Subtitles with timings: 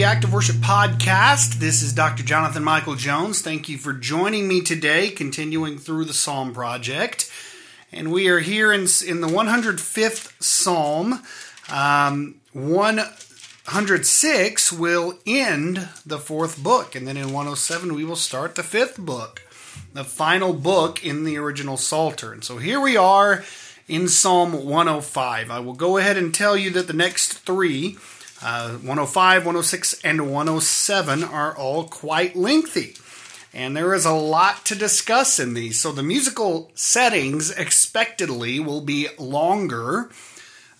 [0.00, 1.58] The Active Worship Podcast.
[1.58, 2.22] This is Dr.
[2.22, 3.42] Jonathan Michael Jones.
[3.42, 7.30] Thank you for joining me today, continuing through the Psalm Project.
[7.92, 11.22] And we are here in, in the 105th Psalm.
[11.70, 18.62] Um, 106 will end the fourth book, and then in 107 we will start the
[18.62, 19.42] fifth book,
[19.92, 22.32] the final book in the original Psalter.
[22.32, 23.44] And so here we are
[23.86, 25.50] in Psalm 105.
[25.50, 27.98] I will go ahead and tell you that the next three
[28.42, 32.96] uh, 105, 106, and 107 are all quite lengthy.
[33.52, 35.80] And there is a lot to discuss in these.
[35.80, 40.10] So the musical settings expectedly will be longer.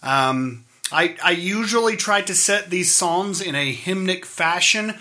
[0.03, 4.95] Um, I, I, usually try to set these psalms in a hymnic fashion,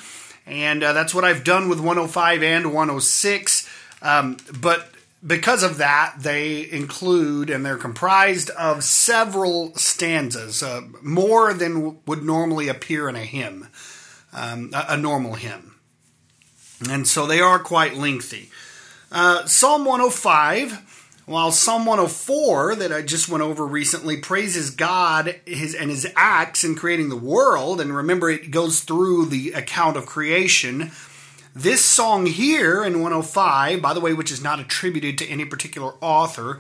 [0.46, 3.70] and uh, that's what I've done with 105 and 106.
[4.02, 4.90] Um, but
[5.26, 12.24] because of that, they include and they're comprised of several stanzas, uh, more than would
[12.24, 13.68] normally appear in a hymn,
[14.34, 15.76] um, a, a, normal hymn.
[16.90, 18.50] And so they are quite lengthy.
[19.12, 25.76] Uh, Psalm 105, while Psalm 104, that I just went over recently, praises God his,
[25.76, 27.82] and his acts in creating the world.
[27.82, 30.92] And remember, it goes through the account of creation
[31.56, 35.94] this song here in 105, by the way, which is not attributed to any particular
[36.02, 36.60] author,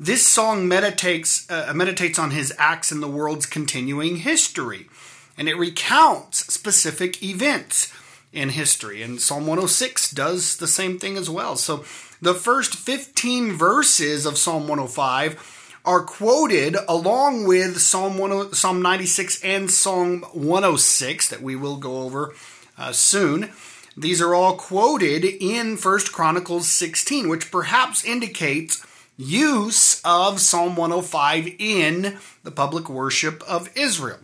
[0.00, 4.88] this song meditates uh, meditates on his acts in the world's continuing history,
[5.36, 7.92] and it recounts specific events
[8.32, 9.02] in history.
[9.02, 11.56] And Psalm 106 does the same thing as well.
[11.56, 11.84] So
[12.22, 19.42] the first 15 verses of Psalm 105 are quoted along with Psalm 10, Psalm 96
[19.42, 22.34] and Psalm 106 that we will go over
[22.76, 23.50] uh, soon.
[23.98, 28.86] These are all quoted in 1 Chronicles 16, which perhaps indicates
[29.16, 34.20] use of Psalm 105 in the public worship of Israel.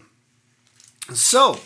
[1.13, 1.59] So,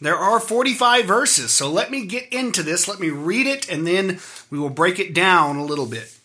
[0.00, 2.86] there are 45 verses, so let me get into this.
[2.86, 4.20] Let me read it, and then
[4.50, 6.16] we will break it down a little bit.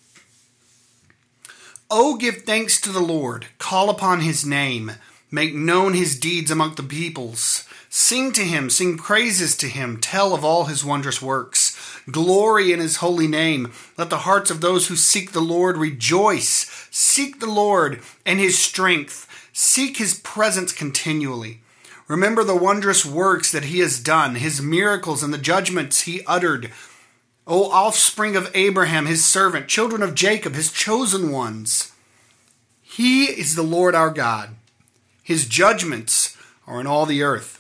[1.89, 4.91] Oh, give thanks to the Lord, call upon his name,
[5.31, 7.67] make known his deeds among the peoples.
[7.95, 11.77] Sing to him, sing praises to him, tell of all his wondrous works.
[12.09, 13.71] Glory in his holy name.
[13.99, 16.87] Let the hearts of those who seek the Lord rejoice.
[16.89, 19.27] Seek the Lord and his strength.
[19.53, 21.61] Seek his presence continually.
[22.07, 26.71] Remember the wondrous works that he has done, his miracles and the judgments he uttered.
[27.45, 31.91] O offspring of Abraham, his servant, children of Jacob, his chosen ones.
[32.81, 34.55] He is the Lord our God.
[35.21, 37.59] His judgments are in all the earth.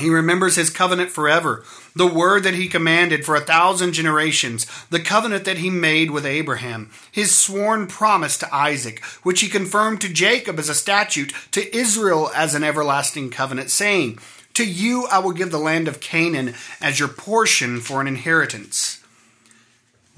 [0.00, 1.62] He remembers his covenant forever,
[1.94, 6.24] the word that he commanded for a thousand generations, the covenant that he made with
[6.24, 11.76] Abraham, his sworn promise to Isaac, which he confirmed to Jacob as a statute, to
[11.76, 14.18] Israel as an everlasting covenant, saying,
[14.54, 18.99] To you I will give the land of Canaan as your portion for an inheritance.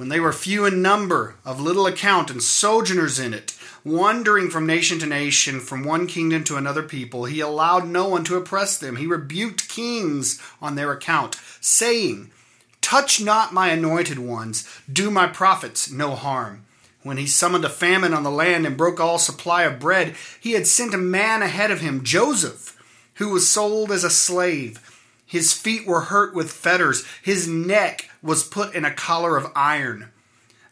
[0.03, 4.67] When they were few in number, of little account, and sojourners in it, wandering from
[4.67, 7.27] nation to nation, from one kingdom to another people.
[7.27, 8.97] He allowed no one to oppress them.
[8.97, 12.33] He rebuked kings on their account, saying,
[12.81, 16.65] Touch not my anointed ones, do my prophets no harm.
[17.05, 20.55] When he summoned a famine on the land and broke all supply of bread, he
[20.55, 22.77] had sent a man ahead of him, Joseph,
[23.15, 24.81] who was sold as a slave.
[25.25, 30.11] His feet were hurt with fetters, his neck was put in a collar of iron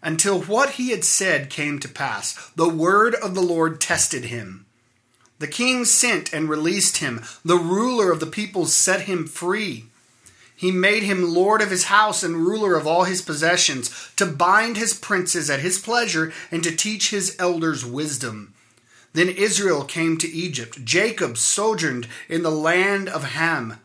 [0.03, 2.51] until what he had said came to pass.
[2.57, 4.67] The word of the Lord tested him.
[5.39, 7.23] The king sent and released him.
[7.45, 9.87] The ruler of the people set him free.
[10.55, 14.77] He made him lord of his house and ruler of all his possessions, to bind
[14.77, 18.53] his princes at his pleasure and to teach his elders wisdom.
[19.15, 20.85] Then Israel came to Egypt.
[20.85, 23.81] Jacob sojourned in the land of Ham.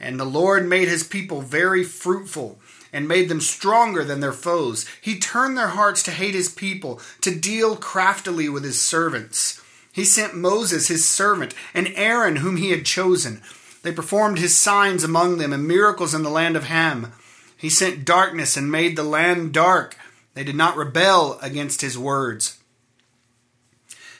[0.00, 2.58] And the Lord made his people very fruitful
[2.92, 4.86] and made them stronger than their foes.
[5.00, 9.62] He turned their hearts to hate his people, to deal craftily with his servants.
[9.92, 13.42] He sent Moses, his servant, and Aaron, whom he had chosen.
[13.82, 17.12] They performed his signs among them and miracles in the land of Ham.
[17.56, 19.96] He sent darkness and made the land dark.
[20.34, 22.58] They did not rebel against his words.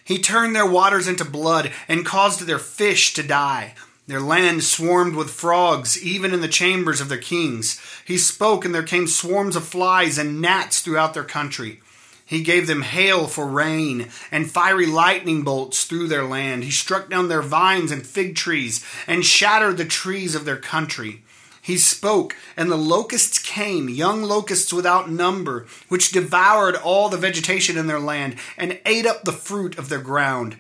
[0.05, 3.75] He turned their waters into blood and caused their fish to die.
[4.11, 7.81] Their land swarmed with frogs, even in the chambers of their kings.
[8.05, 11.81] He spoke, and there came swarms of flies and gnats throughout their country.
[12.27, 16.65] He gave them hail for rain and fiery lightning bolts through their land.
[16.65, 21.23] He struck down their vines and fig trees and shattered the trees of their country.
[21.63, 27.79] He spoke, and the locusts came, young locusts without number, which devoured all the vegetation
[27.79, 30.57] in their land and ate up the fruit of their ground.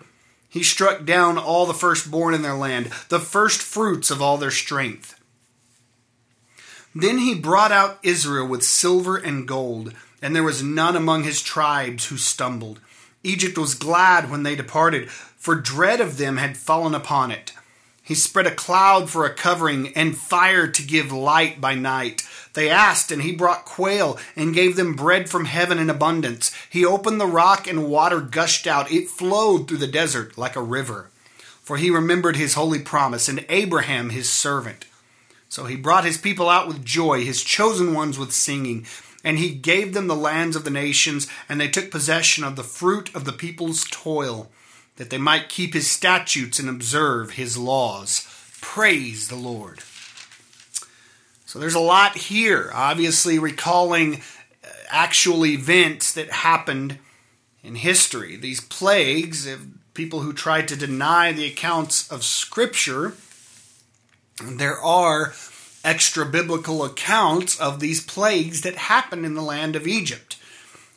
[0.50, 4.50] He struck down all the firstborn in their land, the first fruits of all their
[4.50, 5.18] strength.
[6.94, 11.42] Then he brought out Israel with silver and gold and there was none among his
[11.42, 12.80] tribes who stumbled.
[13.22, 17.52] Egypt was glad when they departed, for dread of them had fallen upon it.
[18.10, 22.26] He spread a cloud for a covering, and fire to give light by night.
[22.54, 26.52] They asked, and he brought quail, and gave them bread from heaven in abundance.
[26.68, 28.90] He opened the rock, and water gushed out.
[28.90, 31.08] It flowed through the desert like a river.
[31.62, 34.86] For he remembered his holy promise, and Abraham his servant.
[35.48, 38.86] So he brought his people out with joy, his chosen ones with singing.
[39.22, 42.64] And he gave them the lands of the nations, and they took possession of the
[42.64, 44.50] fruit of the people's toil,
[45.00, 48.28] that they might keep his statutes and observe his laws.
[48.60, 49.80] Praise the Lord.
[51.46, 54.16] So there's a lot here, obviously recalling
[54.62, 56.98] uh, actual events that happened
[57.62, 58.36] in history.
[58.36, 63.14] These plagues of people who tried to deny the accounts of Scripture.
[64.44, 65.32] There are
[65.82, 70.36] extra biblical accounts of these plagues that happened in the land of Egypt.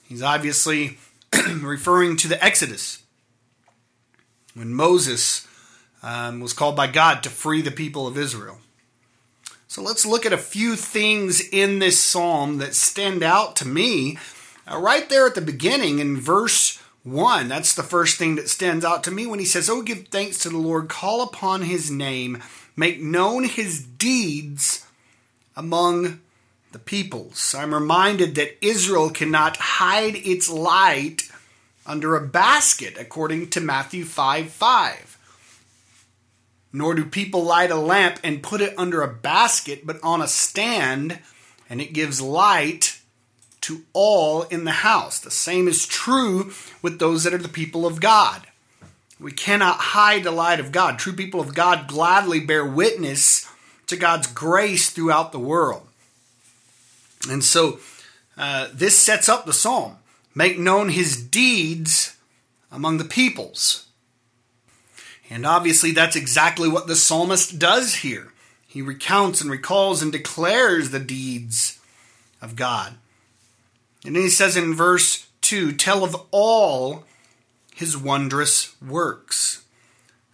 [0.03, 0.97] He's obviously
[1.61, 3.02] referring to the Exodus
[4.53, 5.47] when Moses
[6.01, 8.59] um, was called by God to free the people of Israel.
[9.67, 14.17] So let's look at a few things in this psalm that stand out to me.
[14.71, 18.85] Uh, right there at the beginning in verse 1, that's the first thing that stands
[18.85, 21.89] out to me when he says, Oh, give thanks to the Lord, call upon his
[21.89, 22.41] name
[22.75, 24.85] make known his deeds
[25.55, 26.19] among
[26.71, 27.53] the peoples.
[27.57, 31.29] I'm reminded that Israel cannot hide its light
[31.85, 35.17] under a basket, according to Matthew 5 5.
[36.71, 40.27] Nor do people light a lamp and put it under a basket, but on a
[40.27, 41.19] stand,
[41.69, 42.99] and it gives light
[43.61, 45.19] to all in the house.
[45.19, 46.51] The same is true
[46.81, 48.47] with those that are the people of God.
[49.19, 50.99] We cannot hide the light of God.
[50.99, 53.47] True people of God gladly bear witness
[53.87, 55.87] to God's grace throughout the world.
[57.29, 57.79] And so
[58.37, 59.97] uh, this sets up the psalm
[60.35, 62.15] make known his deeds
[62.71, 63.87] among the peoples.
[65.29, 68.33] And obviously, that's exactly what the psalmist does here.
[68.67, 71.79] He recounts and recalls and declares the deeds
[72.41, 72.95] of God.
[74.05, 77.05] And then he says in verse 2 Tell of all
[77.73, 79.63] his wondrous works.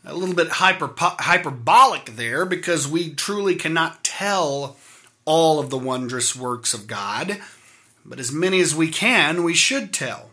[0.05, 4.77] A little bit hyper, hyperbolic there because we truly cannot tell
[5.25, 7.39] all of the wondrous works of God,
[8.09, 10.31] but as many as we can, we should tell.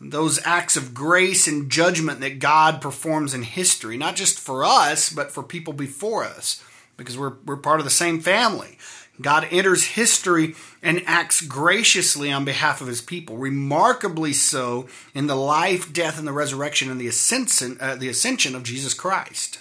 [0.00, 5.08] Those acts of grace and judgment that God performs in history, not just for us,
[5.08, 6.62] but for people before us,
[6.96, 8.76] because we're, we're part of the same family.
[9.20, 15.36] God enters history and acts graciously on behalf of his people, remarkably so in the
[15.36, 19.60] life, death, and the resurrection and the ascension, uh, the ascension of Jesus Christ.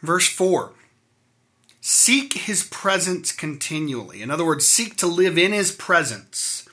[0.00, 0.72] Verse 4
[1.80, 4.20] Seek his presence continually.
[4.20, 6.68] In other words, seek to live in his presence.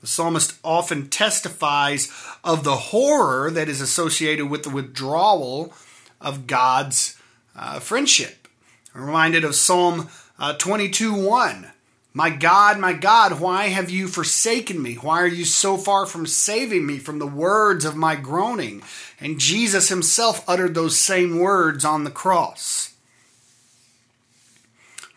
[0.00, 2.12] The psalmist often testifies
[2.44, 5.74] of the horror that is associated with the withdrawal
[6.20, 7.18] of God's
[7.56, 8.48] uh, friendship.
[8.94, 11.70] I'm reminded of Psalm uh, 22 1.
[12.12, 14.94] My God, my God, why have you forsaken me?
[14.94, 18.82] Why are you so far from saving me from the words of my groaning?
[19.20, 22.94] And Jesus himself uttered those same words on the cross.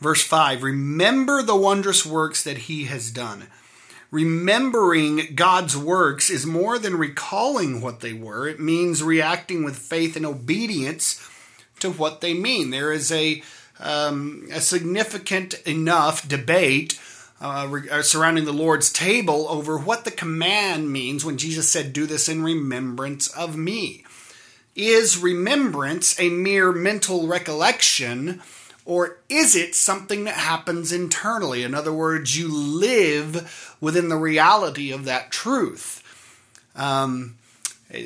[0.04, 3.48] Verse 5 Remember the wondrous works that he has done.
[4.12, 10.18] Remembering God's works is more than recalling what they were, it means reacting with faith
[10.18, 11.26] and obedience
[11.80, 12.70] to what they mean.
[12.70, 13.42] There is a
[13.80, 17.00] um, a significant enough debate
[17.42, 22.06] uh, uh, surrounding the Lord's table over what the command means when Jesus said, Do
[22.06, 24.06] this in remembrance of me.
[24.76, 28.42] Is remembrance a mere mental recollection,
[28.86, 31.64] or is it something that happens internally?
[31.64, 36.02] In other words, you live within the reality of that truth.
[36.76, 37.38] Um,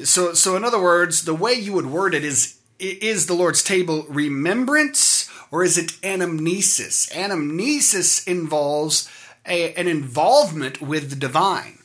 [0.03, 3.63] so, so in other words, the way you would word it is is the Lord's
[3.63, 7.12] table remembrance or is it anamnesis?
[7.12, 9.10] Anamnesis involves
[9.48, 11.76] a, an involvement with the divine.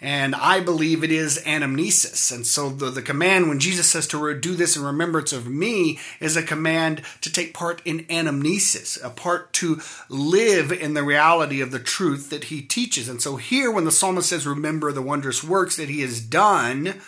[0.00, 2.30] And I believe it is anamnesis.
[2.30, 5.98] And so the, the command when Jesus says to do this in remembrance of me
[6.20, 11.60] is a command to take part in anamnesis, a part to live in the reality
[11.60, 13.08] of the truth that he teaches.
[13.08, 17.00] And so here, when the psalmist says, remember the wondrous works that he has done,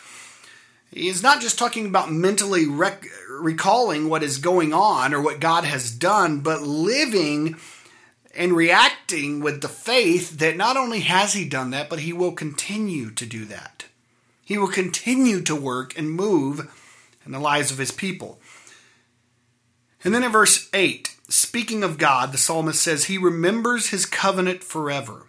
[0.92, 5.64] He's not just talking about mentally rec- recalling what is going on or what God
[5.64, 7.56] has done, but living
[8.34, 12.32] and reacting with the faith that not only has he done that, but he will
[12.32, 13.86] continue to do that.
[14.44, 16.70] He will continue to work and move
[17.24, 18.40] in the lives of his people.
[20.02, 24.64] And then in verse 8, speaking of God, the psalmist says, He remembers his covenant
[24.64, 25.26] forever.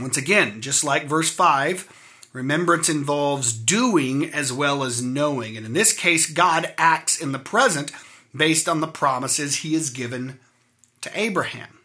[0.00, 5.56] Once again, just like verse 5, remembrance involves doing as well as knowing.
[5.56, 7.92] And in this case, God acts in the present
[8.34, 10.40] based on the promises he has given
[11.02, 11.78] to Abraham.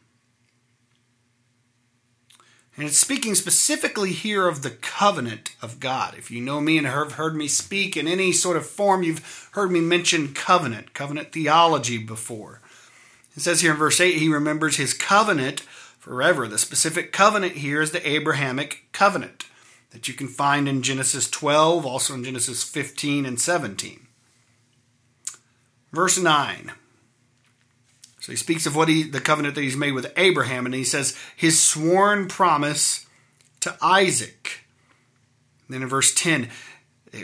[2.78, 6.14] And it's speaking specifically here of the covenant of God.
[6.16, 9.50] If you know me and have heard me speak in any sort of form, you've
[9.54, 12.62] heard me mention covenant, covenant theology before.
[13.36, 16.48] It says here in verse 8, he remembers his covenant forever.
[16.48, 19.46] The specific covenant here is the Abrahamic covenant
[19.90, 24.06] that you can find in Genesis 12, also in Genesis 15 and 17.
[25.92, 26.74] Verse 9.
[28.27, 30.84] So he speaks of what he the covenant that he's made with Abraham, and he
[30.84, 33.05] says his sworn promise
[33.62, 34.65] to Isaac.
[35.69, 36.50] then in verse 10,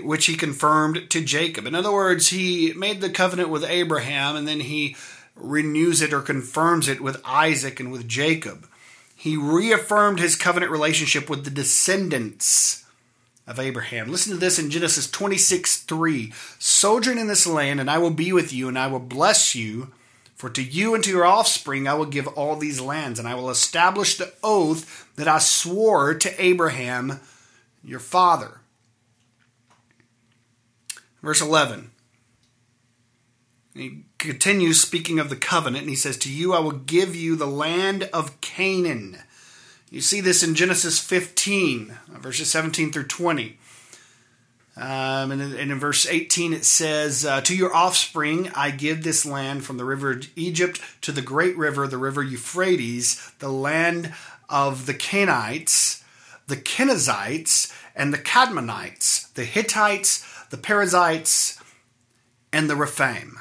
[0.02, 1.68] which he confirmed to Jacob.
[1.68, 4.96] In other words, he made the covenant with Abraham, and then he
[5.36, 8.66] renews it or confirms it with Isaac and with Jacob.
[9.14, 12.86] He reaffirmed his covenant relationship with the descendants
[13.46, 14.08] of Abraham.
[14.08, 16.32] Listen to this in Genesis 26 3.
[16.60, 19.92] Sojourn in this land, and I will be with you, and I will bless you
[20.44, 23.34] for to you and to your offspring I will give all these lands, and I
[23.34, 27.22] will establish the oath that I swore to Abraham,
[27.82, 28.60] your father.
[31.22, 31.92] Verse 11.
[33.74, 37.38] He continues speaking of the covenant, and he says, To you I will give you
[37.38, 39.20] the land of Canaan.
[39.90, 43.58] You see this in Genesis 15, verses 17 through 20.
[44.76, 49.04] Um, and, in, and, in, verse 18 it says, uh, To your offspring I give
[49.04, 54.14] this land from the river Egypt to the great river, the river Euphrates, the land
[54.50, 56.04] of the Canaanites,
[56.48, 61.62] the Kenizzites, and the Kadmonites, the Hittites, the Perizzites,
[62.52, 63.40] and the Rephaim.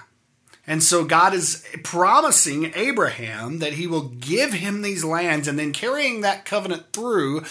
[0.67, 5.73] And so God is promising Abraham that he will give him these lands and then
[5.73, 7.45] carrying that covenant through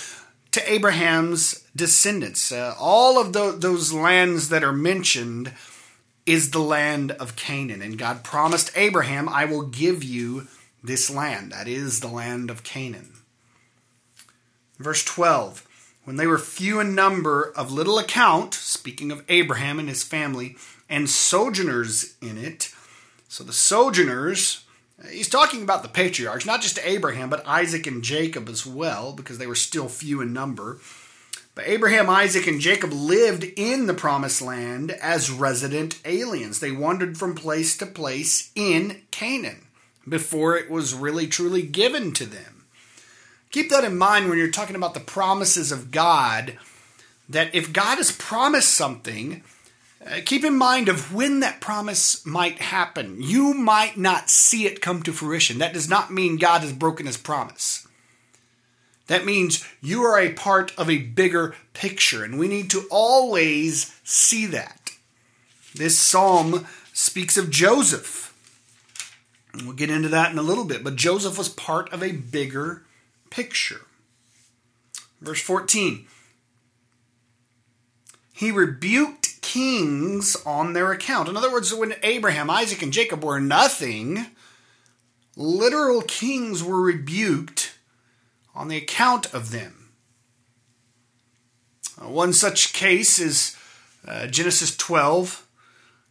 [0.52, 2.52] to Abraham's descendants.
[2.52, 5.54] Uh, all of the, those lands that are mentioned
[6.26, 7.82] is the land of Canaan.
[7.82, 10.48] And God promised Abraham, I will give you
[10.84, 11.52] this land.
[11.52, 13.14] That is the land of Canaan.
[14.78, 15.68] Verse 12
[16.04, 20.56] When they were few in number, of little account, speaking of Abraham and his family,
[20.90, 22.74] and sojourners in it.
[23.28, 24.66] So the sojourners
[25.10, 29.38] He's talking about the patriarchs, not just Abraham, but Isaac and Jacob as well, because
[29.38, 30.80] they were still few in number.
[31.56, 36.60] But Abraham, Isaac, and Jacob lived in the promised land as resident aliens.
[36.60, 39.68] They wandered from place to place in Canaan
[40.08, 42.66] before it was really truly given to them.
[43.52, 46.58] Keep that in mind when you're talking about the promises of God,
[47.28, 49.44] that if God has promised something,
[50.06, 53.18] Uh, keep in mind of when that promise might happen.
[53.22, 55.60] You might not see it come to fruition.
[55.60, 57.88] That does not mean God has broken his promise.
[59.08, 63.96] That means you are a part of a bigger picture, and we need to always
[64.04, 64.92] see that.
[65.76, 68.34] This psalm speaks of Joseph.
[69.54, 72.14] And we'll get into that in a little bit, but Joseph was part of a
[72.14, 72.84] bigger
[73.30, 73.82] picture.
[75.20, 76.08] Verse 14
[78.34, 81.28] He rebuked kings on their account.
[81.28, 84.28] In other words, when Abraham, Isaac, and Jacob were nothing,
[85.36, 87.74] literal kings were rebuked
[88.54, 89.90] on the account of them.
[92.00, 93.58] Uh, one such case is
[94.08, 95.48] uh, Genesis 12,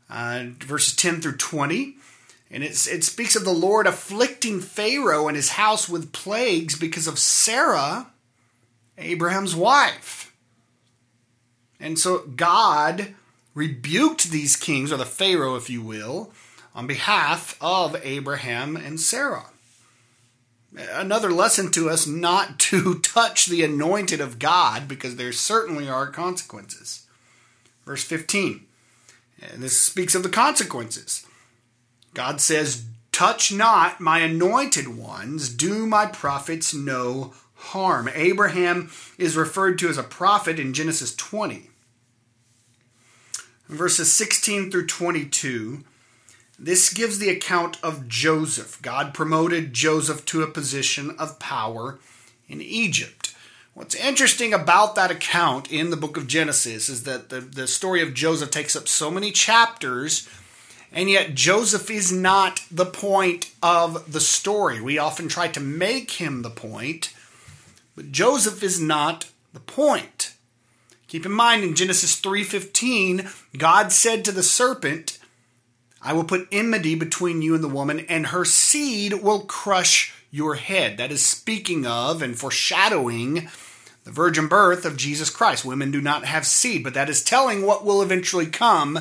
[0.09, 1.97] uh, verses 10 through 20.
[2.53, 7.17] And it speaks of the Lord afflicting Pharaoh and his house with plagues because of
[7.17, 8.09] Sarah,
[8.99, 10.35] Abraham's wife.
[11.79, 13.15] And so God
[13.61, 16.33] rebuked these kings, or the Pharaoh, if you will,
[16.75, 19.51] on behalf of Abraham and Sarah.
[20.75, 26.07] Another lesson to us not to touch the anointed of God because there certainly are
[26.07, 27.07] consequences.
[27.85, 28.65] Verse 15,
[29.53, 31.27] and this speaks of the consequences.
[32.15, 38.09] God says, Touch not my anointed ones, do my prophets no harm.
[38.15, 41.70] Abraham is referred to as a prophet in Genesis 20.
[43.71, 45.85] Verses 16 through 22,
[46.59, 48.83] this gives the account of Joseph.
[48.83, 52.01] God promoted Joseph to a position of power
[52.49, 53.33] in Egypt.
[53.73, 58.03] What's interesting about that account in the book of Genesis is that the, the story
[58.03, 60.29] of Joseph takes up so many chapters,
[60.91, 64.81] and yet Joseph is not the point of the story.
[64.81, 67.15] We often try to make him the point,
[67.95, 70.30] but Joseph is not the point.
[71.11, 75.19] Keep in mind in Genesis 3:15, God said to the serpent,
[76.01, 80.55] I will put enmity between you and the woman, and her seed will crush your
[80.55, 80.99] head.
[80.99, 83.49] That is speaking of and foreshadowing
[84.05, 85.65] the virgin birth of Jesus Christ.
[85.65, 89.01] Women do not have seed, but that is telling what will eventually come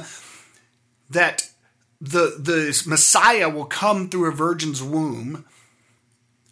[1.12, 1.52] that
[2.02, 5.46] the, the Messiah will come through a virgin's womb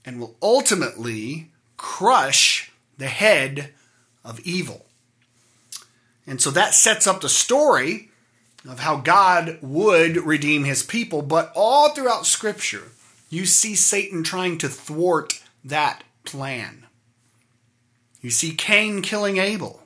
[0.05, 3.73] and will ultimately crush the head
[4.23, 4.86] of evil.
[6.27, 8.11] And so that sets up the story
[8.67, 12.91] of how God would redeem his people, but all throughout Scripture,
[13.29, 16.85] you see Satan trying to thwart that plan.
[18.21, 19.83] You see Cain killing Abel.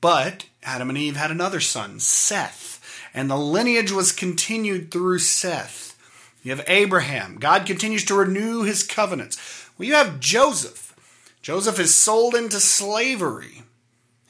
[0.00, 2.80] But Adam and Eve had another son, Seth,
[3.14, 5.96] and the lineage was continued through Seth.
[6.42, 7.36] You have Abraham.
[7.38, 9.38] God continues to renew his covenants.
[9.78, 10.94] Well, you have Joseph.
[11.40, 13.63] Joseph is sold into slavery.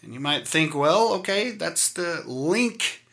[0.05, 3.05] And you might think, well, okay, that's the link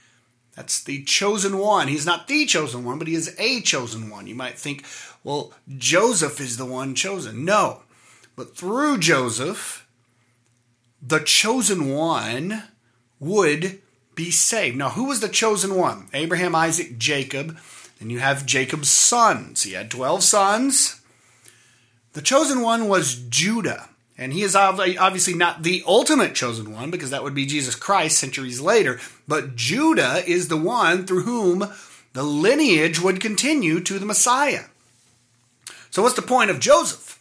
[0.56, 1.88] that's the chosen one.
[1.88, 4.28] He's not the chosen one, but he is a chosen one.
[4.28, 4.86] You might think,
[5.24, 7.46] well, Joseph is the one chosen.
[7.46, 7.82] No.
[8.36, 9.88] But through Joseph,
[11.02, 12.64] the chosen one
[13.20, 13.82] would
[14.14, 14.78] be saved.
[14.78, 16.10] Now, who was the chosen one?
[16.14, 17.58] Abraham, Isaac, Jacob.
[18.00, 19.64] And you have Jacob's sons.
[19.64, 21.02] He had 12 sons.
[22.14, 23.90] The chosen one was Judah.
[24.22, 28.20] And he is obviously not the ultimate chosen one because that would be Jesus Christ
[28.20, 29.00] centuries later.
[29.28, 31.74] But Judah is the one through whom
[32.14, 34.66] the lineage would continue to the Messiah.
[35.90, 37.20] So, what's the point of Joseph?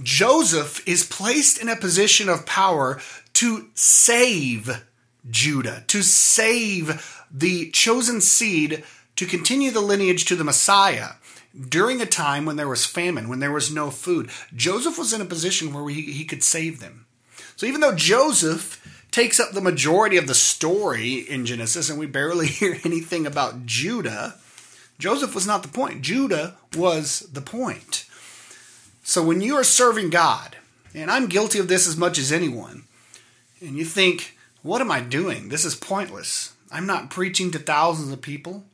[0.00, 3.00] Joseph is placed in a position of power
[3.32, 4.86] to save
[5.28, 8.84] Judah, to save the chosen seed
[9.16, 11.14] to continue the lineage to the Messiah
[11.58, 15.20] during a time when there was famine, when there was no food, Joseph was in
[15.20, 17.06] a position where he, he could save them.
[17.56, 22.06] So even though Joseph takes up the majority of the story in Genesis and we
[22.06, 24.36] barely hear anything about Judah,
[24.98, 26.02] Joseph was not the point.
[26.02, 28.04] Judah was the point.
[29.02, 30.56] So when you are serving God,
[30.94, 32.84] and I'm guilty of this as much as anyone,
[33.60, 35.48] and you think, what am I doing?
[35.48, 36.52] This is pointless.
[36.70, 38.64] I'm not preaching to thousands of people.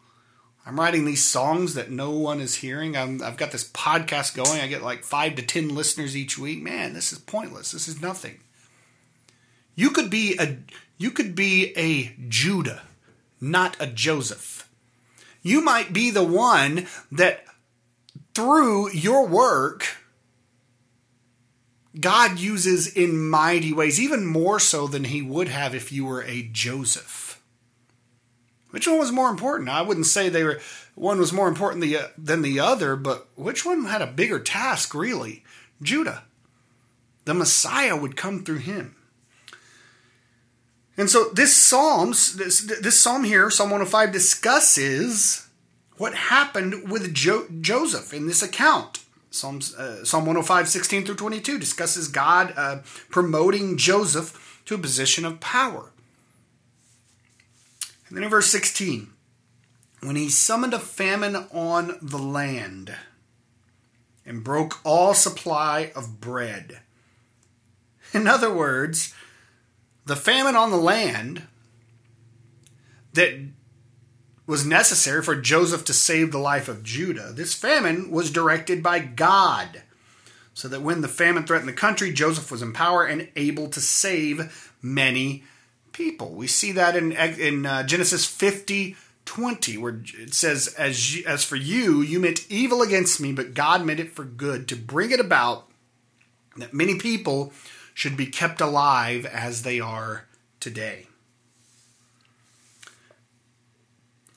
[0.66, 2.96] I'm writing these songs that no one is hearing.
[2.96, 4.61] i have got this podcast going.
[4.61, 6.62] I get like five to ten listeners each week.
[6.62, 7.72] Man, this is pointless.
[7.72, 8.40] This is nothing.
[9.74, 10.59] You could be a
[10.96, 12.83] you could be a Judah,
[13.40, 14.68] not a Joseph.
[15.42, 17.44] You might be the one that
[18.35, 19.98] through your work
[21.98, 26.22] God uses in mighty ways, even more so than he would have if you were
[26.22, 27.24] a Joseph.
[28.75, 29.69] Which one was more important?
[29.69, 30.59] I wouldn't say they were
[30.97, 34.41] one was more important the, uh, than the other, but which one had a bigger
[34.41, 35.45] task really?
[35.81, 36.25] Judah.
[37.25, 38.97] The Messiah would come through him.
[40.97, 45.47] And so this Psalms, this, this Psalm here, Psalm 105, discusses
[45.97, 49.05] what happened with jo- Joseph in this account.
[49.31, 55.25] Psalms, uh, Psalm 105, 16 through 22 discusses God uh, promoting Joseph to a position
[55.25, 55.93] of power.
[58.14, 59.09] And then in verse 16,
[60.00, 62.94] when he summoned a famine on the land
[64.24, 66.79] and broke all supply of bread.
[68.12, 69.12] In other words,
[70.07, 71.42] the famine on the land
[73.14, 73.35] that
[74.46, 79.00] was necessary for Joseph to save the life of Judah, this famine was directed by
[79.00, 79.83] God.
[80.53, 83.81] So that when the famine threatened the country, Joseph was in power and able to
[83.81, 85.42] save many
[85.95, 86.31] people.
[86.33, 91.57] We see that in in uh, Genesis 50 20 where it says as as for
[91.57, 95.21] you you meant evil against me but God meant it for good to bring it
[95.21, 95.67] about
[96.59, 97.51] that many people
[97.95, 100.27] should be kept alive as they are
[100.61, 101.07] today.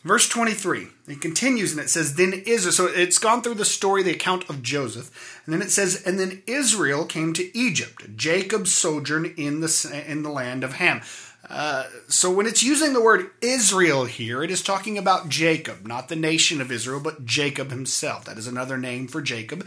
[0.03, 4.03] Verse 23, it continues and it says, Then Israel, so it's gone through the story,
[4.03, 8.15] the account of Joseph, and then it says, And then Israel came to Egypt.
[8.15, 11.01] Jacob sojourned in the, in the land of Ham.
[11.49, 16.09] Uh, so when it's using the word Israel here, it is talking about Jacob, not
[16.09, 18.25] the nation of Israel, but Jacob himself.
[18.25, 19.65] That is another name for Jacob.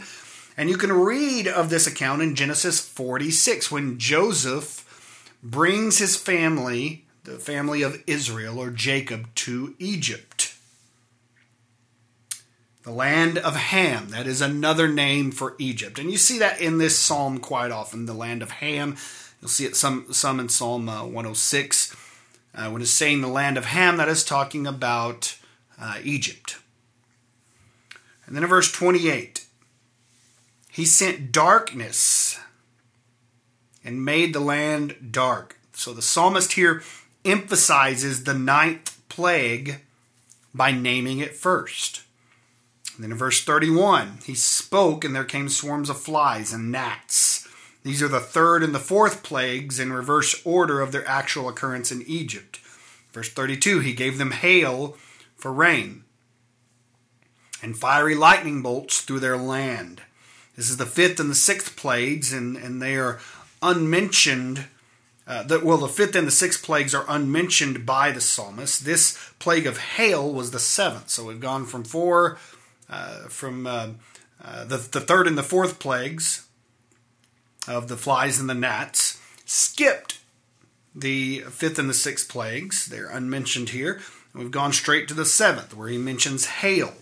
[0.55, 4.87] And you can read of this account in Genesis 46 when Joseph
[5.41, 10.55] brings his family, the family of Israel or Jacob, to Egypt.
[12.83, 15.99] The land of Ham, that is another name for Egypt.
[15.99, 18.97] And you see that in this psalm quite often, the land of Ham.
[19.41, 21.95] You'll see it some, some in Psalm uh, 106.
[22.53, 25.37] Uh, when it's saying the land of Ham, that is talking about
[25.79, 26.57] uh, Egypt.
[28.25, 29.45] And then in verse 28,
[30.69, 32.39] he sent darkness
[33.83, 35.57] and made the land dark.
[35.73, 36.83] So the psalmist here
[37.25, 39.81] emphasizes the ninth plague
[40.53, 42.01] by naming it first.
[42.95, 47.40] And then in verse 31, he spoke, and there came swarms of flies and gnats.
[47.83, 51.91] These are the third and the fourth plagues in reverse order of their actual occurrence
[51.91, 52.59] in Egypt.
[53.11, 54.97] Verse 32, he gave them hail
[55.35, 56.03] for rain
[57.63, 60.01] and fiery lightning bolts through their land.
[60.55, 63.19] This is the fifth and the sixth plagues, and, and they are
[63.61, 64.65] unmentioned.
[65.27, 68.85] Uh, well, the fifth and the sixth plagues are unmentioned by the psalmist.
[68.85, 71.09] This plague of hail was the seventh.
[71.09, 72.37] So we've gone from four,
[72.89, 73.89] uh, from uh,
[74.43, 76.47] uh the, the third and the fourth plagues
[77.67, 80.19] of the flies and the gnats, skipped
[80.93, 82.85] the fifth and the sixth plagues.
[82.87, 84.01] They're unmentioned here.
[84.33, 86.93] We've gone straight to the seventh, where he mentions hail.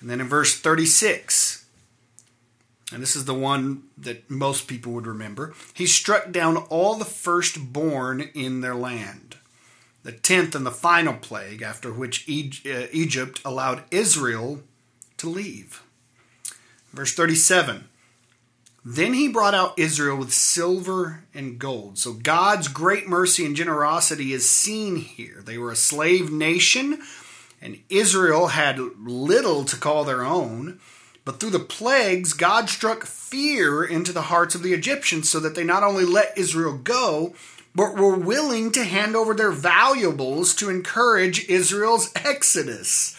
[0.00, 1.64] And then in verse 36,
[2.92, 7.04] and this is the one that most people would remember, he struck down all the
[7.04, 9.36] firstborn in their land.
[10.02, 14.62] The tenth and the final plague, after which uh, Egypt allowed Israel
[15.18, 15.82] to leave.
[16.92, 17.89] Verse 37
[18.84, 21.98] then he brought out Israel with silver and gold.
[21.98, 25.42] So God's great mercy and generosity is seen here.
[25.44, 27.00] They were a slave nation,
[27.60, 30.80] and Israel had little to call their own.
[31.26, 35.54] But through the plagues, God struck fear into the hearts of the Egyptians so that
[35.54, 37.34] they not only let Israel go,
[37.74, 43.16] but were willing to hand over their valuables to encourage Israel's exodus.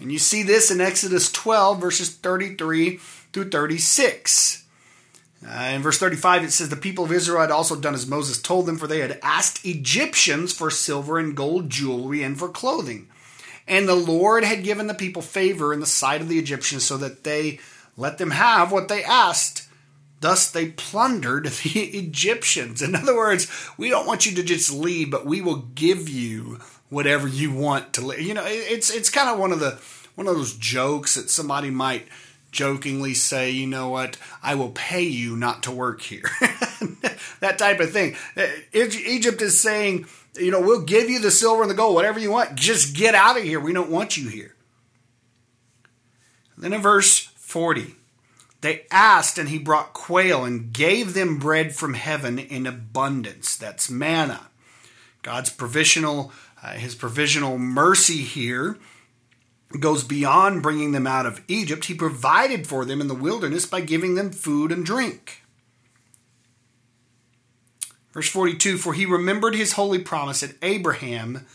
[0.00, 2.96] And you see this in Exodus 12, verses 33
[3.32, 4.61] through 36.
[5.46, 8.40] Uh, in verse 35, it says, The people of Israel had also done as Moses
[8.40, 13.08] told them, for they had asked Egyptians for silver and gold jewelry and for clothing.
[13.66, 16.96] And the Lord had given the people favor in the sight of the Egyptians, so
[16.98, 17.58] that they
[17.96, 19.68] let them have what they asked.
[20.20, 22.80] Thus they plundered the Egyptians.
[22.80, 26.60] In other words, we don't want you to just leave, but we will give you
[26.88, 28.06] whatever you want to.
[28.06, 28.20] leave.
[28.20, 29.80] You know, it's it's kind of one of the
[30.14, 32.06] one of those jokes that somebody might
[32.52, 36.30] jokingly say, you know what, I will pay you not to work here.
[37.40, 38.14] that type of thing.
[38.36, 42.20] Uh, Egypt is saying, you know, we'll give you the silver and the gold, whatever
[42.20, 42.54] you want.
[42.54, 43.58] Just get out of here.
[43.58, 44.54] We don't want you here.
[46.56, 47.94] Then in verse 40,
[48.60, 53.56] they asked, and he brought quail and gave them bread from heaven in abundance.
[53.56, 54.48] That's manna.
[55.22, 58.78] God's provisional, uh, his provisional mercy here
[59.80, 61.86] goes beyond bringing them out of Egypt.
[61.86, 65.42] He provided for them in the wilderness by giving them food and drink.
[68.12, 71.46] Verse 42 For he remembered his holy promise at Abraham,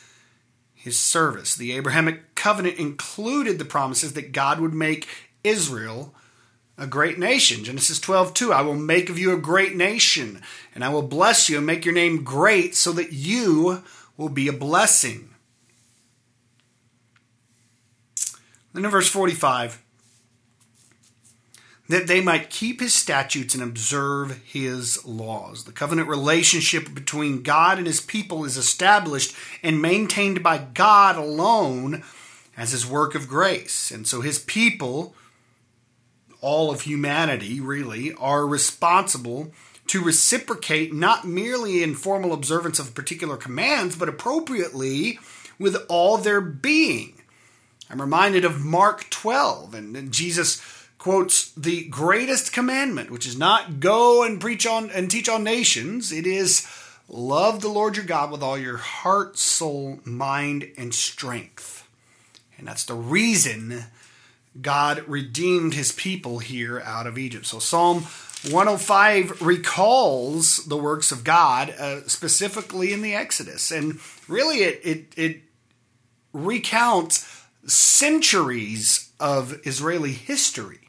[0.73, 1.55] his service.
[1.55, 5.07] The Abrahamic covenant included the promises that God would make
[5.43, 6.13] Israel
[6.77, 7.63] a great nation.
[7.63, 8.53] Genesis 12, 2.
[8.53, 10.41] I will make of you a great nation,
[10.75, 13.83] and I will bless you and make your name great so that you
[14.15, 15.26] will be a blessing.
[18.77, 19.81] Then in verse 45,
[21.89, 25.63] that they might keep his statutes and observe his laws.
[25.63, 32.03] The covenant relationship between God and his people is established and maintained by God alone
[32.55, 33.89] as his work of grace.
[33.89, 35.15] And so his people,
[36.39, 39.53] all of humanity really, are responsible
[39.87, 45.17] to reciprocate not merely in formal observance of particular commands, but appropriately
[45.57, 47.16] with all their being.
[47.89, 50.61] I'm reminded of Mark 12, and, Jesus
[50.97, 56.11] quotes the greatest commandment, which is not go and preach on and teach on nations.
[56.11, 56.67] It is
[57.07, 61.87] love the Lord your God with all your heart, soul, mind, and strength.
[62.57, 63.85] And that's the reason
[64.61, 67.45] God redeemed his people here out of Egypt.
[67.45, 68.03] So Psalm
[68.51, 73.71] 105 recalls the works of God, uh, specifically in the Exodus.
[73.71, 75.41] And really, it, it, it
[76.33, 80.79] recounts centuries of Israeli history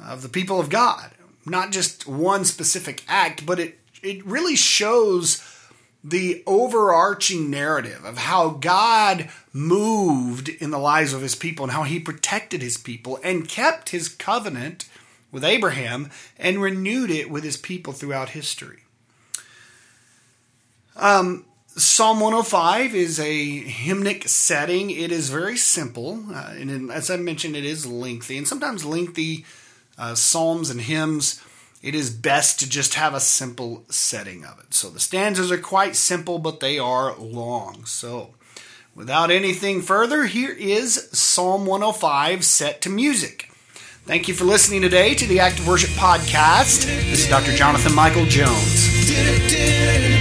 [0.00, 1.10] of the people of God.
[1.46, 5.42] Not just one specific act, but it, it really shows
[6.02, 11.84] the overarching narrative of how God moved in the lives of his people and how
[11.84, 14.84] he protected his people and kept his covenant
[15.32, 18.80] with Abraham and renewed it with his people throughout history.
[20.96, 21.46] Um,
[21.76, 24.90] Psalm 105 is a hymnic setting.
[24.90, 28.38] It is very simple, uh, and as I mentioned, it is lengthy.
[28.38, 29.44] And sometimes lengthy
[29.98, 31.42] uh, psalms and hymns,
[31.82, 34.72] it is best to just have a simple setting of it.
[34.72, 37.86] So the stanzas are quite simple, but they are long.
[37.86, 38.34] So
[38.94, 43.50] without anything further, here is Psalm 105 set to music.
[44.04, 46.84] Thank you for listening today to the Active Worship Podcast.
[46.84, 47.52] This is Dr.
[47.56, 50.13] Jonathan Michael Jones.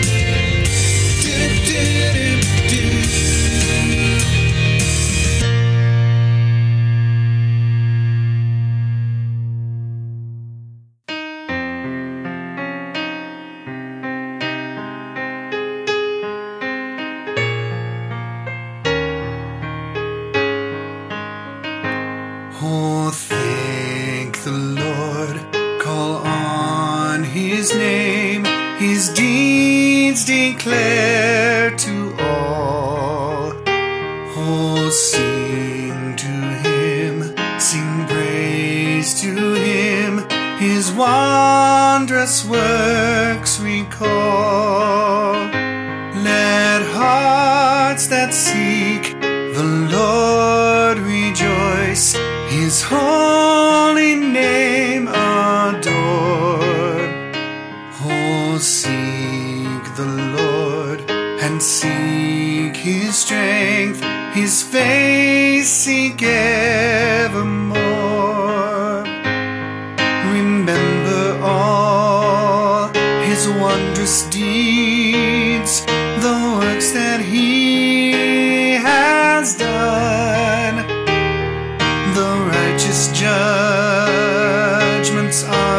[30.66, 31.13] Deeds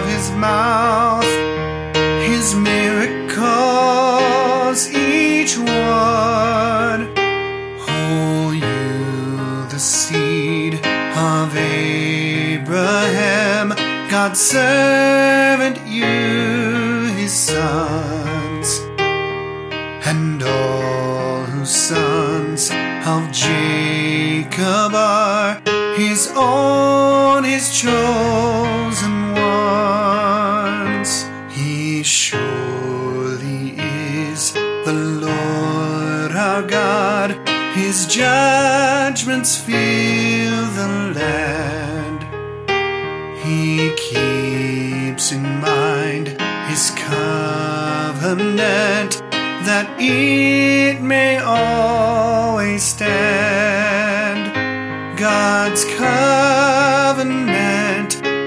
[0.04, 1.24] of his mouth,
[2.28, 3.40] his miracles,
[4.90, 7.08] each one.
[7.88, 10.74] Oh, you, the seed
[11.16, 12.88] of Abraham,
[14.10, 16.04] God's servant, you,
[17.16, 18.80] his sons,
[20.06, 22.70] and all whose sons
[23.06, 25.62] of Jacob are
[25.96, 28.33] his own, his chosen
[37.94, 42.20] his judgments fill the land.
[43.38, 46.26] He keeps in mind
[46.66, 48.32] his covenant
[49.30, 54.42] that it may always stand.
[55.16, 57.04] God's covenant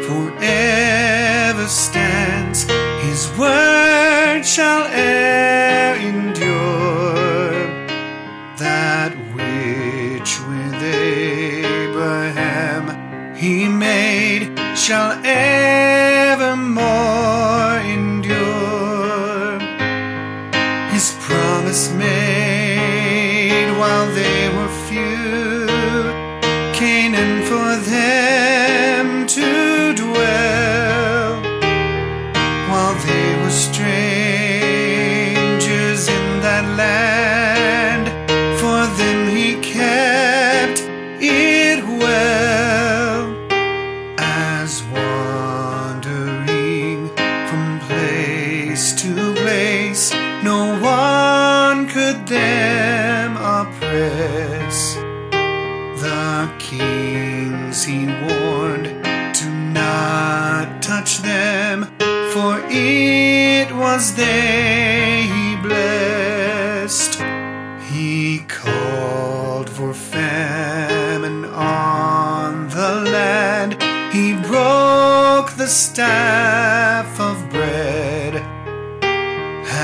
[0.09, 2.65] forever stands.
[3.05, 5.66] His word shall e'er
[14.87, 15.46] shall evermore
[74.67, 78.33] broke the staff of bread.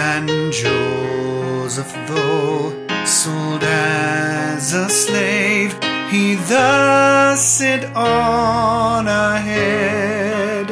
[0.08, 2.74] And Joseph, though
[3.06, 5.72] sold as a slave,
[6.12, 10.67] he thus sent on ahead.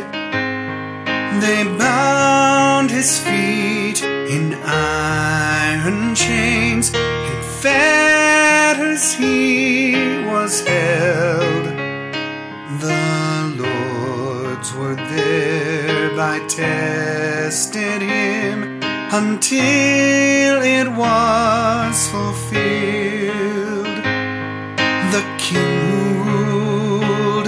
[1.44, 9.81] They bound his feet in iron chains, in fetters he
[16.22, 18.80] thereby tested him
[19.12, 23.86] until it was fulfilled.
[25.16, 27.48] The king ruled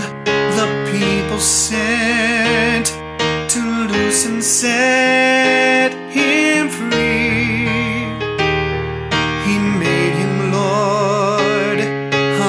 [0.58, 2.88] the people sent
[3.54, 7.68] to loose and set him free.
[9.46, 11.80] He made him Lord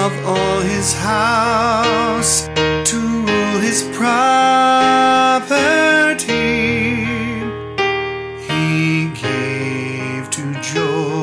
[0.05, 2.49] of all his house
[2.89, 4.84] to rule his property.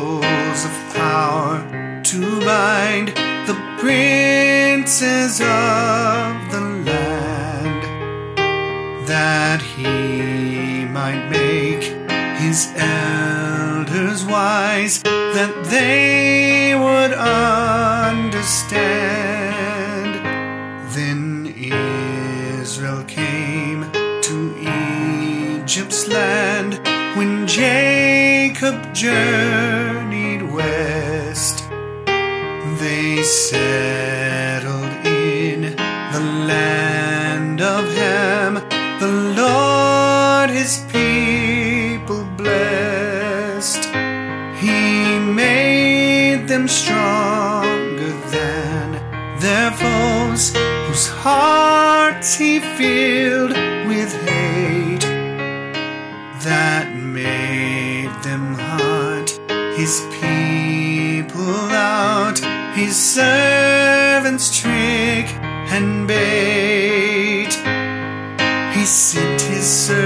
[0.02, 1.62] Joseph power
[2.04, 3.10] to bind
[3.46, 7.84] the princes of the land,
[9.08, 11.84] that he might make
[12.40, 18.72] his elders wise, that they would understand.
[20.96, 21.22] Then
[22.60, 23.86] Israel came
[24.28, 24.36] to
[25.62, 26.80] Egypt's land
[27.16, 29.91] when Jacob journeyed
[33.32, 35.62] settled in
[36.14, 38.56] the land of Ham.
[39.00, 43.86] The Lord his people blessed.
[44.60, 48.88] He made them stronger than
[49.40, 50.54] their foes,
[50.88, 53.61] whose hearts he filled
[62.92, 65.28] his servants trick
[65.72, 67.54] and bait.
[68.76, 70.01] He sent his servant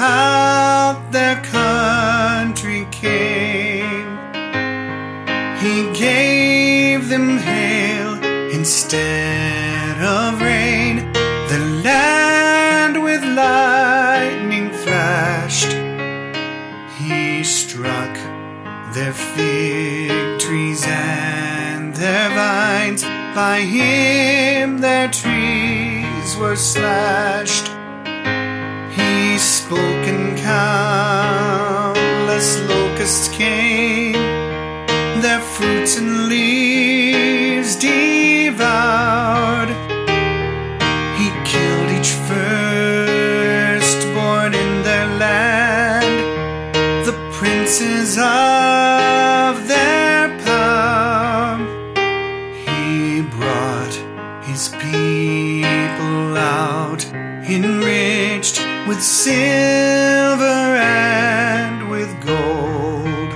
[0.00, 4.16] throughout their country came.
[5.60, 8.14] He gave them hail
[8.50, 11.12] instead of rain.
[11.52, 15.72] The land with lightning flashed.
[16.98, 18.14] He struck
[18.94, 23.02] their fig trees and their vines.
[23.34, 27.69] By him their trees were slashed.
[29.70, 31.48] He spoke and countless
[32.62, 34.14] locusts came,
[35.22, 38.19] their fruits and leaves devoured.
[59.00, 60.44] With silver
[60.76, 63.32] and with gold.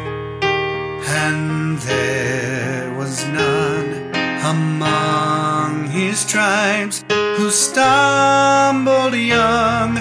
[1.09, 9.97] And there was none among his tribes who stumbled young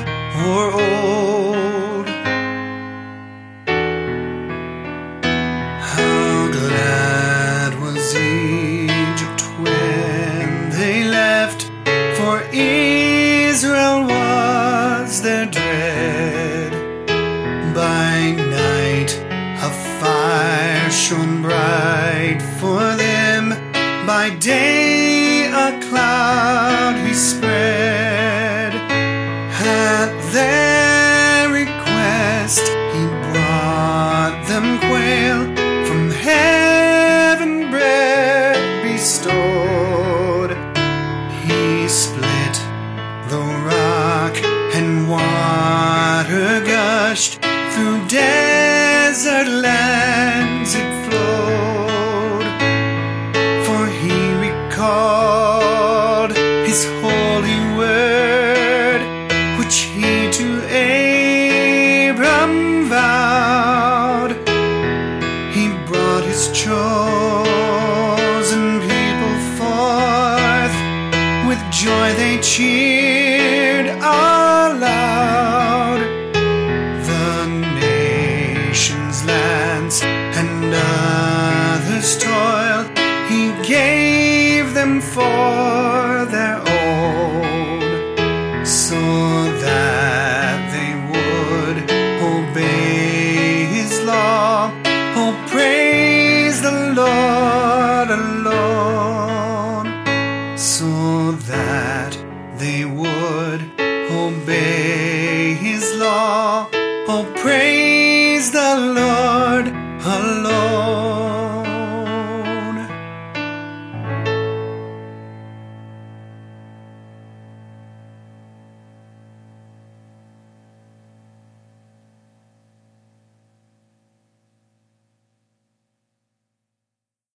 [0.45, 1.72] or old.
[24.23, 24.72] By day